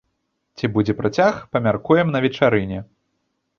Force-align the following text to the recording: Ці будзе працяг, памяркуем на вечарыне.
Ці 0.59 0.69
будзе 0.77 0.95
працяг, 1.01 1.37
памяркуем 1.57 2.07
на 2.17 2.25
вечарыне. 2.27 2.79